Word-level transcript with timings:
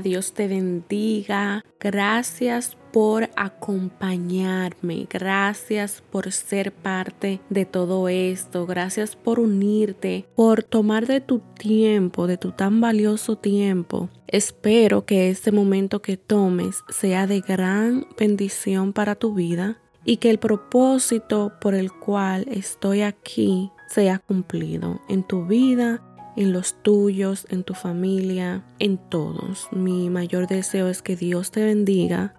Dios 0.00 0.32
te 0.32 0.48
bendiga. 0.48 1.64
Gracias 1.80 2.76
por 2.92 3.28
acompañarme. 3.36 5.08
Gracias 5.10 6.02
por 6.12 6.30
ser 6.30 6.72
parte 6.72 7.40
de 7.50 7.64
todo 7.64 8.08
esto. 8.08 8.66
Gracias 8.66 9.16
por 9.16 9.40
unirte, 9.40 10.26
por 10.36 10.62
tomar 10.62 11.06
de 11.06 11.20
tu 11.20 11.40
tiempo, 11.58 12.26
de 12.26 12.36
tu 12.36 12.52
tan 12.52 12.80
valioso 12.80 13.36
tiempo. 13.36 14.08
Espero 14.28 15.04
que 15.06 15.30
este 15.30 15.50
momento 15.50 16.02
que 16.02 16.16
tomes 16.16 16.84
sea 16.88 17.26
de 17.26 17.40
gran 17.40 18.06
bendición 18.18 18.92
para 18.92 19.14
tu 19.14 19.34
vida 19.34 19.78
y 20.04 20.18
que 20.18 20.30
el 20.30 20.38
propósito 20.38 21.52
por 21.60 21.74
el 21.74 21.92
cual 21.92 22.46
estoy 22.50 23.02
aquí 23.02 23.70
sea 23.88 24.18
cumplido 24.18 25.00
en 25.08 25.22
tu 25.22 25.46
vida 25.46 26.02
en 26.36 26.52
los 26.52 26.74
tuyos, 26.82 27.46
en 27.50 27.64
tu 27.64 27.74
familia, 27.74 28.64
en 28.78 28.98
todos. 28.98 29.68
Mi 29.72 30.10
mayor 30.10 30.46
deseo 30.46 30.88
es 30.88 31.02
que 31.02 31.16
Dios 31.16 31.50
te 31.50 31.64
bendiga 31.64 32.34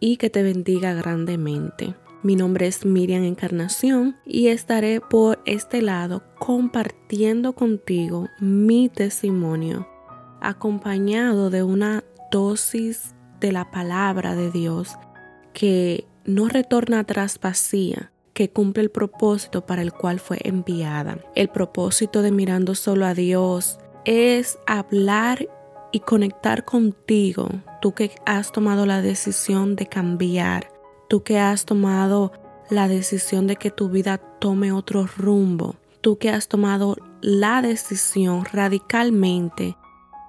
y 0.00 0.16
que 0.16 0.30
te 0.30 0.42
bendiga 0.42 0.94
grandemente. 0.94 1.94
Mi 2.22 2.36
nombre 2.36 2.68
es 2.68 2.86
Miriam 2.86 3.24
Encarnación 3.24 4.16
y 4.24 4.48
estaré 4.48 5.00
por 5.00 5.40
este 5.44 5.82
lado 5.82 6.22
compartiendo 6.38 7.52
contigo 7.54 8.28
mi 8.38 8.88
testimonio, 8.88 9.88
acompañado 10.40 11.50
de 11.50 11.64
una 11.64 12.04
dosis 12.30 13.14
de 13.40 13.50
la 13.50 13.72
palabra 13.72 14.36
de 14.36 14.52
Dios 14.52 14.94
que 15.52 16.06
no 16.24 16.48
retorna 16.48 17.00
atrás 17.00 17.40
vacía, 17.42 18.11
que 18.34 18.50
cumple 18.50 18.82
el 18.82 18.90
propósito 18.90 19.66
para 19.66 19.82
el 19.82 19.92
cual 19.92 20.20
fue 20.20 20.38
enviada. 20.42 21.18
El 21.34 21.48
propósito 21.48 22.22
de 22.22 22.32
mirando 22.32 22.74
solo 22.74 23.06
a 23.06 23.14
Dios 23.14 23.78
es 24.04 24.58
hablar 24.66 25.48
y 25.92 26.00
conectar 26.00 26.64
contigo, 26.64 27.48
tú 27.80 27.92
que 27.92 28.12
has 28.24 28.50
tomado 28.50 28.86
la 28.86 29.02
decisión 29.02 29.76
de 29.76 29.86
cambiar, 29.86 30.72
tú 31.08 31.22
que 31.22 31.38
has 31.38 31.66
tomado 31.66 32.32
la 32.70 32.88
decisión 32.88 33.46
de 33.46 33.56
que 33.56 33.70
tu 33.70 33.90
vida 33.90 34.16
tome 34.16 34.72
otro 34.72 35.06
rumbo, 35.18 35.76
tú 36.00 36.16
que 36.16 36.30
has 36.30 36.48
tomado 36.48 36.96
la 37.20 37.60
decisión 37.60 38.46
radicalmente 38.46 39.76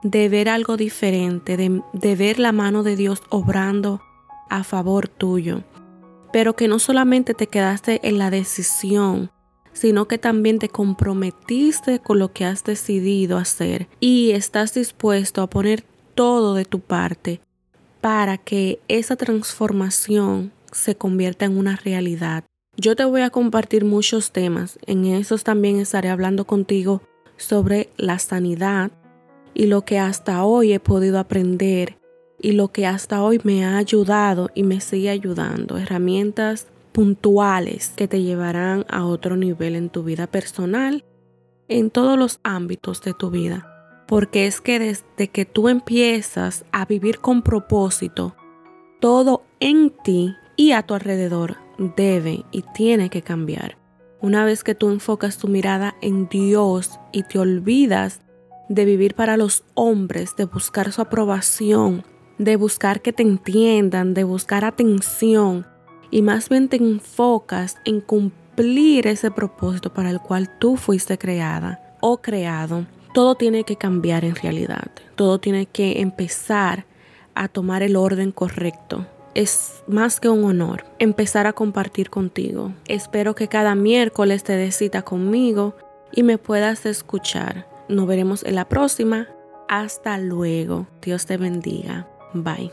de 0.04 0.28
ver 0.28 0.50
algo 0.50 0.76
diferente, 0.76 1.56
de, 1.56 2.16
ver 2.16 2.40
la 2.40 2.52
mano 2.52 2.84
de 2.84 2.98
Dios 2.98 3.24
obrando 3.30 4.02
a 4.50 4.66
favor 4.66 5.08
tuyo 5.08 5.64
pero 6.34 6.56
que 6.56 6.68
no 6.68 6.80
solamente 6.80 7.36
te 7.36 7.46
quedaste 7.46 8.02
en 8.04 8.18
la 8.18 8.32
decisión, 8.32 9.32
sino 9.72 10.08
que 10.08 10.18
también 10.18 10.58
te 10.58 10.68
comprometiste 10.68 12.00
con 12.00 12.18
lo 12.18 12.34
que 12.34 12.44
has 12.44 12.64
decidido 12.64 13.38
hacer 13.38 13.88
y 14.00 14.32
estás 14.32 14.74
dispuesto 14.74 15.44
a 15.44 15.50
poner 15.50 15.86
todo 16.16 16.56
de 16.56 16.66
tu 16.66 16.80
parte 16.80 17.40
para 18.02 18.40
que 18.40 18.80
esa 18.88 19.16
transformación 19.16 20.52
se 20.72 20.96
convierta 20.96 21.46
en 21.46 21.56
una 21.56 21.76
realidad. 21.76 22.44
Yo 22.78 22.96
te 22.96 23.06
voy 23.06 23.22
a 23.22 23.30
compartir 23.30 23.86
muchos 23.86 24.32
temas, 24.32 24.80
en 24.88 25.06
esos 25.06 25.44
también 25.44 25.80
estaré 25.80 26.10
hablando 26.10 26.46
contigo 26.46 27.04
sobre 27.38 27.92
la 27.96 28.18
sanidad 28.18 28.92
y 29.54 29.68
lo 29.68 29.84
que 29.86 30.00
hasta 30.00 30.44
hoy 30.44 30.74
he 30.74 30.80
podido 30.80 31.20
aprender 31.20 31.96
y 32.44 32.52
lo 32.52 32.68
que 32.68 32.86
hasta 32.86 33.24
hoy 33.24 33.40
me 33.46 33.66
ha 33.66 33.78
ayudado 33.78 34.52
y 34.54 34.64
me 34.64 34.82
sigue 34.82 35.10
ayudando, 35.10 35.78
herramientas 35.78 36.68
puntuales 36.92 37.94
que 37.96 38.10
te 38.10 38.22
llevarán 38.22 38.86
a 38.90 39.06
otro 39.06 39.38
nivel 39.38 39.76
en 39.76 39.90
tu 39.90 40.04
vida 40.04 40.28
personal, 40.28 41.06
en 41.70 41.90
todos 41.90 42.20
los 42.20 42.42
ámbitos 42.44 43.02
de 43.02 43.14
tu 43.14 43.30
vida. 43.32 44.06
Porque 44.08 44.46
es 44.46 44.60
que 44.60 44.78
desde 44.78 45.30
que 45.30 45.46
tú 45.46 45.70
empiezas 45.70 46.66
a 46.74 46.86
vivir 46.86 47.20
con 47.20 47.44
propósito, 47.44 48.36
todo 49.00 49.44
en 49.62 49.92
ti 50.04 50.36
y 50.58 50.74
a 50.74 50.84
tu 50.84 50.96
alrededor 50.96 51.56
debe 51.96 52.44
y 52.52 52.64
tiene 52.74 53.10
que 53.10 53.22
cambiar. 53.22 53.78
Una 54.20 54.44
vez 54.44 54.66
que 54.66 54.76
tú 54.76 54.90
enfocas 54.90 55.38
tu 55.38 55.48
mirada 55.48 55.96
en 56.02 56.28
Dios 56.28 57.00
y 57.14 57.24
te 57.24 57.40
olvidas 57.40 58.20
de 58.68 58.84
vivir 58.84 59.16
para 59.16 59.38
los 59.38 59.64
hombres, 59.76 60.36
de 60.36 60.44
buscar 60.44 60.92
su 60.92 61.02
aprobación, 61.02 62.04
de 62.38 62.56
buscar 62.56 63.02
que 63.02 63.14
te 63.14 63.24
entiendan, 63.24 64.14
de 64.14 64.24
buscar 64.24 64.66
atención 64.66 65.66
y 66.12 66.22
más 66.22 66.50
bien 66.50 66.70
te 66.70 66.78
enfocas 66.78 67.78
en 67.86 68.02
cumplir 68.02 69.08
ese 69.08 69.32
propósito 69.32 69.94
para 69.94 70.10
el 70.10 70.20
cual 70.20 70.60
tú 70.60 70.78
fuiste 70.78 71.18
creada 71.18 71.98
o 72.02 72.22
creado, 72.22 72.86
todo 73.14 73.36
tiene 73.36 73.64
que 73.64 73.78
cambiar 73.78 74.26
en 74.26 74.36
realidad. 74.36 74.92
Todo 75.16 75.40
tiene 75.40 75.66
que 75.66 76.02
empezar 76.02 76.86
a 77.36 77.48
tomar 77.48 77.84
el 77.84 77.96
orden 77.96 78.32
correcto. 78.32 79.08
Es 79.36 79.84
más 79.88 80.20
que 80.20 80.30
un 80.30 80.44
honor 80.44 80.86
empezar 81.00 81.48
a 81.48 81.54
compartir 81.54 82.10
contigo. 82.10 82.74
Espero 82.88 83.34
que 83.34 83.48
cada 83.48 83.74
miércoles 83.74 84.44
te 84.44 84.54
des 84.54 84.76
cita 84.76 85.02
conmigo 85.02 85.76
y 86.12 86.24
me 86.24 86.38
puedas 86.38 86.86
escuchar. 86.86 87.68
Nos 87.90 88.06
veremos 88.06 88.44
en 88.44 88.56
la 88.56 88.70
próxima. 88.70 89.28
Hasta 89.68 90.18
luego. 90.20 90.88
Dios 91.02 91.26
te 91.26 91.38
bendiga. 91.38 92.08
Bye. 92.34 92.72